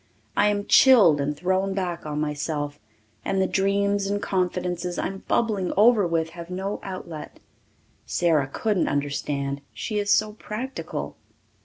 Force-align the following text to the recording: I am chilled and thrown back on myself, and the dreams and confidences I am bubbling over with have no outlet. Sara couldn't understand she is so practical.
I 0.35 0.47
am 0.47 0.65
chilled 0.65 1.21
and 1.21 1.37
thrown 1.37 1.75
back 1.75 2.07
on 2.07 2.19
myself, 2.19 2.79
and 3.23 3.39
the 3.39 3.45
dreams 3.45 4.07
and 4.07 4.19
confidences 4.19 4.97
I 4.97 5.05
am 5.05 5.19
bubbling 5.27 5.71
over 5.77 6.07
with 6.07 6.31
have 6.31 6.49
no 6.49 6.79
outlet. 6.81 7.39
Sara 8.07 8.47
couldn't 8.47 8.87
understand 8.87 9.61
she 9.73 9.99
is 9.99 10.11
so 10.11 10.33
practical. 10.33 11.17